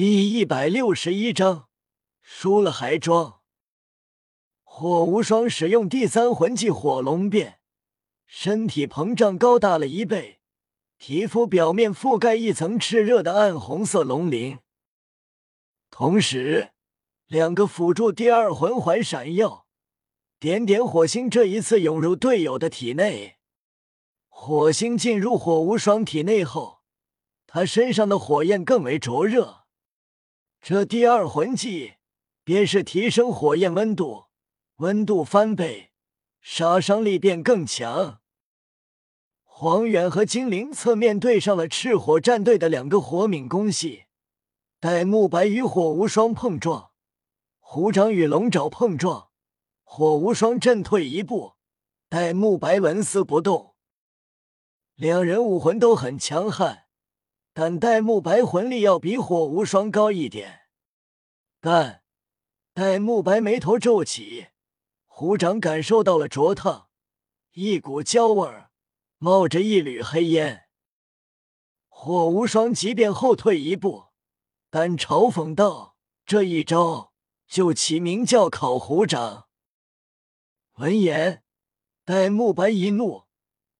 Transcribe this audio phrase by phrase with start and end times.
[0.00, 1.66] 第一百六十一章，
[2.22, 3.40] 输了还装。
[4.62, 7.58] 火无双使用第三魂技火龙变，
[8.24, 10.38] 身体膨胀高大了一倍，
[10.98, 14.60] 皮肤表面覆盖一层炽热的暗红色龙鳞。
[15.90, 16.70] 同时，
[17.26, 19.66] 两个辅助第二魂环闪耀，
[20.38, 23.38] 点点火星这一次涌入队友的体内。
[24.28, 26.82] 火星进入火无双体内后，
[27.48, 29.64] 他身上的火焰更为灼热。
[30.60, 31.94] 这第二魂技
[32.44, 34.26] 便是提升火焰温度，
[34.76, 35.92] 温度翻倍，
[36.40, 38.20] 杀伤力便更强。
[39.44, 44.04] 黄远和精灵侧面对上了赤火战队的两个火敏攻系，
[44.78, 46.90] 戴沐白与火无双碰撞，
[47.58, 49.30] 虎掌与龙爪碰撞，
[49.84, 51.54] 火无双震退一步，
[52.08, 53.74] 戴沐白纹丝不动。
[54.96, 56.87] 两人武魂都很强悍。
[57.60, 60.68] 但戴沐白魂力要比火无双高一点，
[61.60, 62.04] 但
[62.72, 64.46] 戴沐白眉头皱起，
[65.06, 66.88] 虎掌感受到了灼烫，
[67.54, 68.70] 一股焦味儿，
[69.16, 70.68] 冒着一缕黑烟。
[71.88, 74.10] 火无双即便后退一步，
[74.70, 77.12] 但嘲讽道：“这一招
[77.48, 79.48] 就起名叫烤虎掌。”
[80.78, 81.42] 闻言，
[82.04, 83.24] 戴沐白一怒，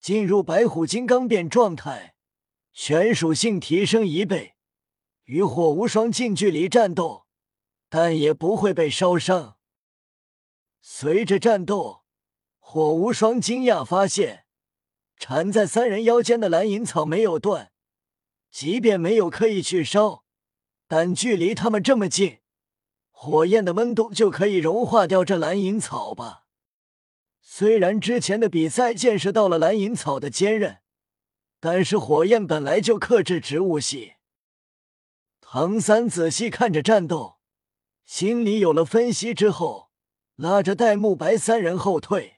[0.00, 2.16] 进入白虎金刚变状态。
[2.80, 4.54] 全属性提升一倍，
[5.24, 7.26] 与火无双近距离战斗，
[7.88, 9.56] 但也不会被烧伤。
[10.80, 12.04] 随着战斗，
[12.60, 14.44] 火无双惊讶发现，
[15.16, 17.72] 缠在三人腰间的蓝银草没有断，
[18.48, 20.22] 即便没有刻意去烧，
[20.86, 22.38] 但距离他们这么近，
[23.10, 26.44] 火焰的温度就可以融化掉这蓝银草吧？
[27.42, 30.78] 虽然之前的比赛见识到了蓝银草的坚韧。
[31.60, 34.14] 但是火焰本来就克制植物系。
[35.40, 37.38] 唐三仔细看着战斗，
[38.04, 39.90] 心里有了分析之后，
[40.36, 42.36] 拉着戴沐白三人后退。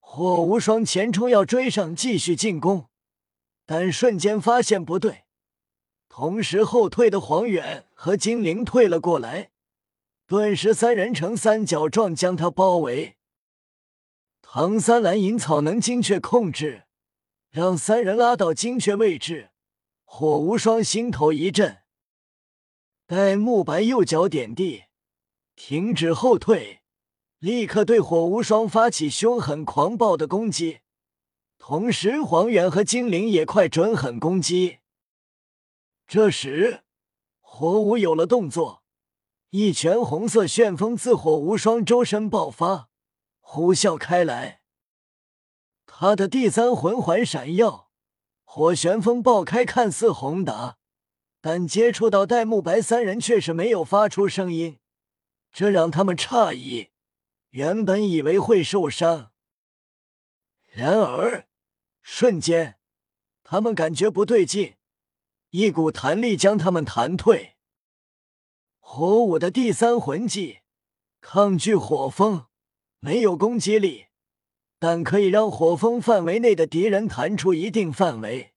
[0.00, 2.88] 火无双前冲要追上继续进攻，
[3.66, 5.24] 但瞬间发现不对，
[6.08, 9.50] 同时后退的黄远和精灵退了过来，
[10.26, 13.16] 顿时三人呈三角状将他包围。
[14.40, 16.83] 唐三蓝银草能精确控制。
[17.54, 19.50] 让三人拉到精确位置，
[20.02, 21.82] 火无双心头一震。
[23.06, 24.86] 待木白右脚点地，
[25.54, 26.82] 停止后退，
[27.38, 30.80] 立刻对火无双发起凶狠狂暴的攻击。
[31.56, 34.78] 同时，黄猿和精灵也快准狠攻击。
[36.08, 36.82] 这时，
[37.40, 38.82] 火舞有了动作，
[39.50, 42.88] 一拳红色旋风自火无双周身爆发，
[43.38, 44.62] 呼啸开来。
[45.96, 47.88] 他的第三魂环闪耀，
[48.42, 50.76] 火旋风爆开，看似宏大，
[51.40, 54.80] 但接触到戴沐白三人却是没有发出声音，
[55.52, 56.90] 这让他们诧异。
[57.50, 59.30] 原本以为会受伤，
[60.72, 61.46] 然而
[62.02, 62.80] 瞬间，
[63.44, 64.74] 他们感觉不对劲，
[65.50, 67.54] 一股弹力将他们弹退。
[68.80, 70.58] 火舞的第三魂技，
[71.20, 72.46] 抗拒火风，
[72.98, 74.06] 没有攻击力。
[74.84, 78.52] 但可以让火风范围内的敌人弹出一定范围。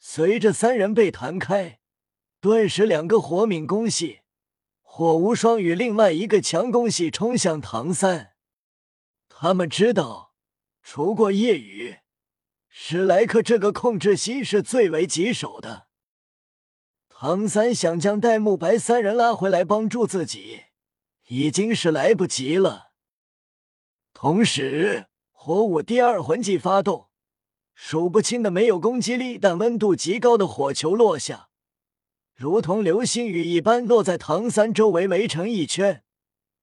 [0.00, 1.78] 随着三人被弹开，
[2.40, 4.22] 顿时两个火敏攻系
[4.82, 8.32] 火无双与另外一个强攻系冲向唐三。
[9.28, 10.34] 他们知道，
[10.82, 11.98] 除过夜雨，
[12.68, 15.86] 史莱克这个控制系是最为棘手的。
[17.08, 20.62] 唐三想将戴沐白三人拉回来帮助自己，
[21.28, 22.85] 已经是来不及了。
[24.18, 27.10] 同时，火舞第二魂技发动，
[27.74, 31.50] 数不清的没有攻击力但温度极高的火球落下，
[32.34, 36.02] 如同流星雨一般落在唐三周围，围成一圈，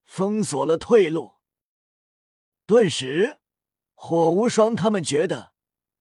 [0.04, 1.34] 封锁了退路。
[2.66, 3.38] 顿时，
[3.94, 5.52] 火无双他们觉得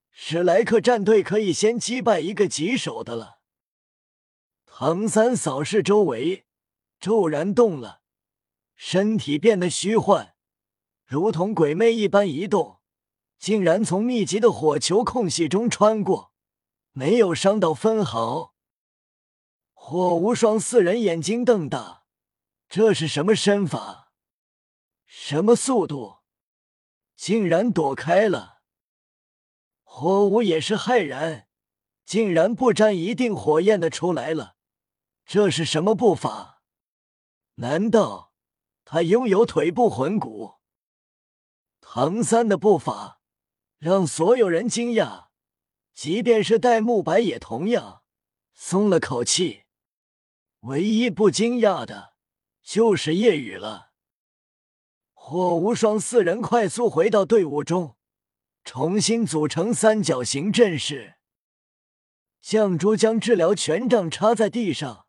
[0.09, 3.41] 史莱克战队可以先击败一个棘手的了。
[4.66, 6.47] 唐三扫视周围，
[7.00, 8.02] 骤然动了，
[8.73, 10.33] 身体变得虚幻。
[11.14, 12.80] 如同鬼魅一般移动，
[13.38, 16.34] 竟然从密集的火球空隙中穿过，
[16.92, 18.56] 没有伤到分毫。
[19.76, 22.06] 火无双四人眼睛瞪大，
[22.68, 24.12] 这是什么身法？
[25.06, 26.22] 什么速度？
[27.16, 28.64] 竟然躲开了！
[29.84, 31.48] 火舞也是骇然，
[32.04, 34.56] 竟然不沾一定火焰的出来了，
[35.28, 36.64] 这是什么步伐？
[37.58, 38.34] 难道
[38.84, 40.63] 他拥有腿部魂骨？
[41.95, 43.19] 唐三的步伐
[43.78, 45.28] 让所有人惊讶，
[45.93, 48.01] 即便是戴沐白也同样
[48.51, 49.66] 松了口气。
[50.61, 52.16] 唯一不惊讶的
[52.63, 53.91] 就是夜雨了。
[55.13, 57.95] 火无双四人快速回到队伍中，
[58.63, 61.17] 重新组成三角形阵势。
[62.43, 65.05] 绛珠将治疗权杖插在地上，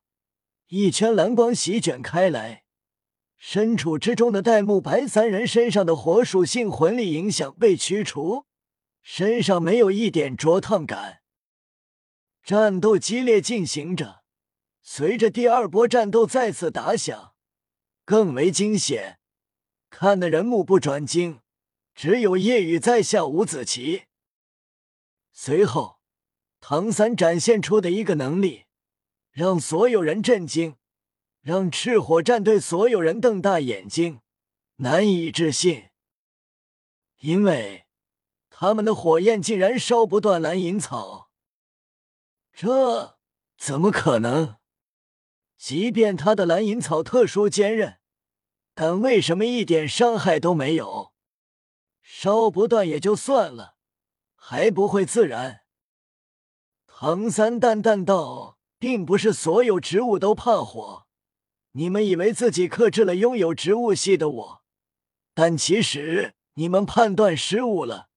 [0.66, 2.63] 一圈蓝光席卷开来。
[3.46, 8.46] 身处之中的戴沐白三人身上的火属性魂力影响被驱除，
[9.02, 11.20] 身上没有一点灼烫感。
[12.42, 14.22] 战斗激烈进行着，
[14.80, 17.34] 随着第二波战斗再次打响，
[18.06, 19.18] 更为惊险，
[19.90, 21.40] 看得人目不转睛。
[21.94, 24.04] 只有夜雨在下五子棋。
[25.34, 25.98] 随后，
[26.60, 28.64] 唐三展现出的一个能力，
[29.32, 30.76] 让所有人震惊。
[31.44, 34.22] 让赤火战队所有人瞪大眼睛，
[34.76, 35.90] 难以置信，
[37.18, 37.84] 因为
[38.48, 41.28] 他们的火焰竟然烧不断蓝银草。
[42.50, 43.18] 这
[43.58, 44.56] 怎么可能？
[45.58, 47.98] 即便他的蓝银草特殊坚韧，
[48.74, 51.12] 但为什么一点伤害都没有？
[52.00, 53.76] 烧不断也就算了，
[54.34, 55.64] 还不会自燃？
[56.86, 61.03] 唐三淡淡道：“并不是所有植物都怕火。”
[61.76, 64.64] 你们以为自己克制了拥有植物系的我，
[65.34, 68.10] 但其实你们判断失误了。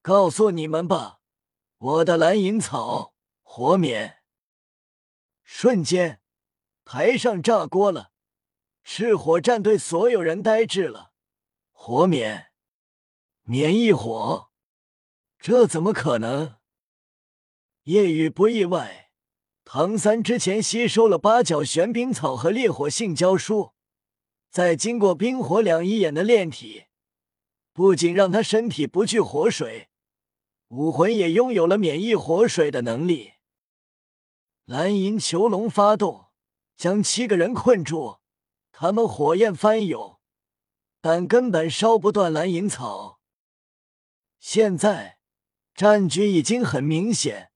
[0.00, 1.20] 告诉你们吧，
[1.76, 4.22] 我的蓝银草火免。
[5.44, 6.22] 瞬间，
[6.86, 8.12] 台上炸锅了，
[8.82, 11.12] 赤火战队所有人呆滞了。
[11.72, 12.50] 火免，
[13.42, 14.50] 免一火，
[15.38, 16.56] 这怎么可能？
[17.82, 19.05] 夜雨不意外。
[19.68, 23.72] 唐三之前吸收了八角玄冰草和烈火性胶书，
[24.48, 26.84] 再经过冰火两仪眼的炼体，
[27.72, 29.88] 不仅让他身体不惧火水，
[30.68, 33.32] 武魂也拥有了免疫火水的能力。
[34.66, 36.26] 蓝银囚笼发动，
[36.76, 38.20] 将七个人困住，
[38.70, 40.20] 他们火焰翻涌，
[41.00, 43.18] 但根本烧不断蓝银草。
[44.38, 45.18] 现在
[45.74, 47.50] 战局已经很明显，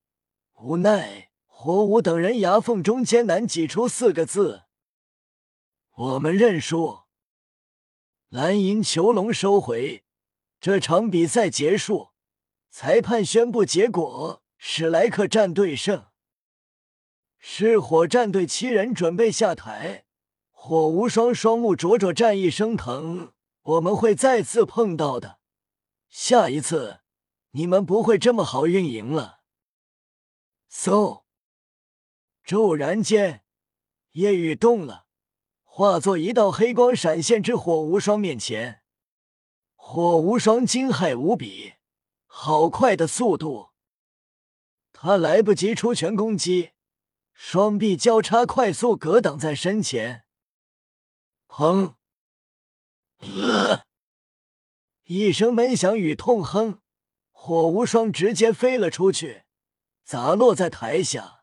[0.55, 1.30] 无奈。
[1.63, 4.63] 火舞等人牙缝中艰难挤出四个字
[5.95, 7.01] ：“我们认输。”
[8.31, 10.07] 蓝银囚笼收回，
[10.59, 12.13] 这场比赛结束。
[12.71, 16.07] 裁判宣布结果：史莱克战队胜。
[17.39, 20.07] 是火战队七人准备下台。
[20.51, 23.35] 火无双双目灼灼，战意升腾。
[23.61, 25.41] 我们会再次碰到的，
[26.09, 27.01] 下一次
[27.51, 29.41] 你们不会这么好运营了。
[30.71, 31.25] So。
[32.45, 33.45] 骤然间，
[34.13, 35.07] 夜雨动了，
[35.63, 38.83] 化作一道黑光闪现至火无双面前。
[39.77, 41.75] 火无双惊骇无比，
[42.27, 43.71] 好快的速度！
[44.93, 46.73] 他来不及出拳攻击，
[47.33, 50.25] 双臂交叉，快速格挡在身前。
[51.49, 51.95] 砰！
[55.05, 56.81] 一声闷响与痛哼，
[57.33, 59.45] 火无双直接飞了出去，
[60.05, 61.40] 砸落在台下。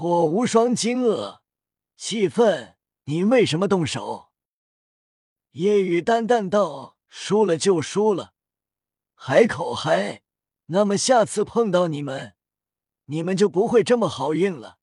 [0.00, 1.40] 火无双惊愕、
[1.96, 4.28] 气愤：“你为什么动手？”
[5.58, 8.32] 夜雨淡淡道：“输了就输了，
[9.16, 10.22] 还口嗨？
[10.66, 12.36] 那么下次碰到你们，
[13.06, 14.78] 你们就不会这么好运了，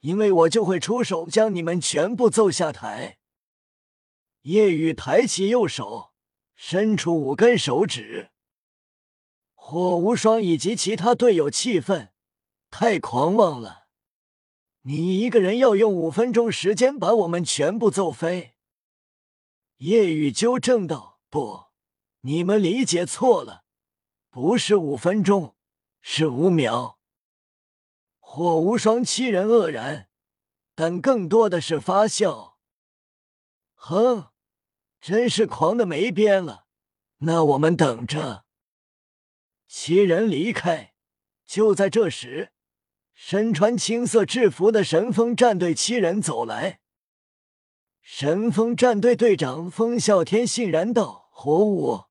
[0.00, 3.18] 因为我就会出手将你们全部揍下台。”
[4.42, 6.12] 夜雨抬起右手，
[6.56, 8.32] 伸出五根手指。
[9.54, 12.12] 火无双以及其他队友气愤
[12.68, 13.82] ：“太狂妄了！”
[14.86, 18.54] 你一个人要用五分钟时间把我们全部揍飞？
[19.78, 21.68] 夜雨纠正道：“不，
[22.20, 23.64] 你们理解错了，
[24.28, 25.56] 不是五分钟，
[26.02, 26.98] 是五秒。”
[28.20, 30.10] 火无双七人愕然，
[30.74, 32.58] 但更多的是发笑。
[33.74, 34.32] 哼，
[35.00, 36.66] 真是狂的没边了。
[37.18, 38.44] 那我们等着。
[39.66, 40.94] 七人离开，
[41.46, 42.53] 就在这时。
[43.14, 46.80] 身穿青色制服的神风战队七人走来。
[48.02, 52.04] 神风战队队长风啸天欣然道：“火舞，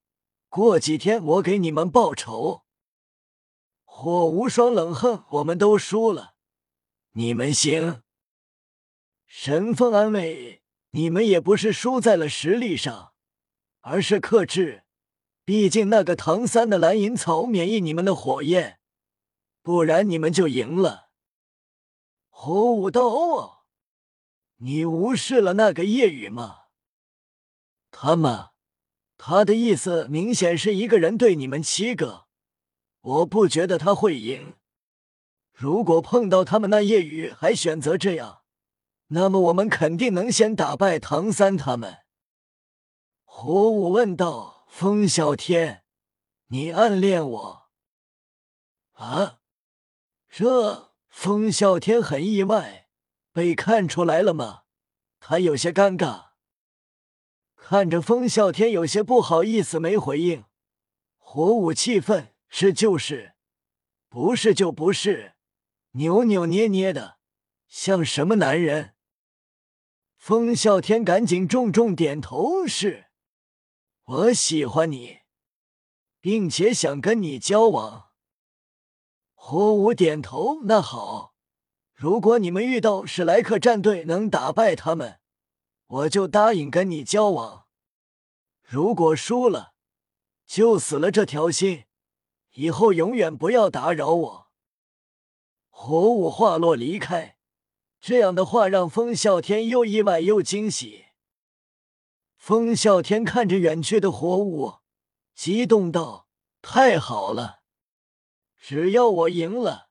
[0.48, 2.62] 过几天我给你们报仇。”
[3.84, 6.34] 火无双冷哼：“我们都输了，
[7.12, 8.02] 你们行。”
[9.26, 13.12] 神风安慰：“你们也不是输在了实力上，
[13.82, 14.82] 而是克制。
[15.44, 18.80] 毕竟那个唐三的蓝银草免疫你们的火焰。”
[19.64, 21.08] 不然你们就赢了。
[22.28, 23.64] 火舞道：“哦，
[24.56, 26.64] 你无视了那个夜雨吗？
[27.90, 28.50] 他吗？
[29.16, 32.26] 他的意思明显是一个人对你们七个。
[33.00, 34.56] 我不觉得他会赢。
[35.50, 38.42] 如果碰到他们那夜雨还选择这样，
[39.06, 42.00] 那么我们肯定能先打败唐三他们。”
[43.24, 45.84] 火舞问道：“风啸天，
[46.48, 47.70] 你暗恋我？”
[48.92, 49.38] 啊，
[50.36, 52.88] 这风啸天很意外，
[53.30, 54.64] 被看出来了吗？
[55.20, 56.30] 他有些尴尬，
[57.54, 60.44] 看着风啸天有些不好意思，没回应。
[61.18, 63.36] 火舞气愤：“是就是，
[64.08, 65.36] 不是就不是，
[65.92, 67.18] 扭扭捏捏的，
[67.68, 68.96] 像什么男人？”
[70.18, 73.04] 风啸天赶紧重重点头：“是。”
[74.02, 75.20] 我喜欢你，
[76.20, 78.13] 并且想跟你交往。
[79.46, 81.34] 火舞点头，那好，
[81.92, 85.20] 如果你们遇到史莱克战队能打败他们，
[85.86, 87.66] 我就答应跟你交往。
[88.62, 89.74] 如果输了，
[90.46, 91.84] 就死了这条心，
[92.52, 94.46] 以后永远不要打扰我。
[95.68, 97.36] 火舞话落离开，
[98.00, 101.04] 这样的话让风啸天又意外又惊喜。
[102.38, 104.76] 风啸天看着远去的火舞，
[105.34, 106.28] 激动道
[106.62, 107.63] ：“太好了！
[108.66, 109.90] 只要我赢了，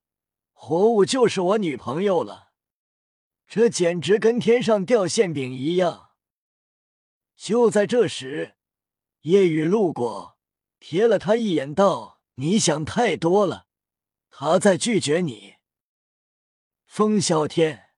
[0.52, 2.54] 火舞就是我女朋友了。
[3.46, 6.10] 这简直跟天上掉馅饼一样。”
[7.38, 8.56] 就在这时，
[9.22, 10.40] 夜雨路过，
[10.80, 13.68] 瞥了他一眼，道：“你想太多了，
[14.32, 15.58] 他在拒绝你。”
[16.88, 17.92] 风啸天，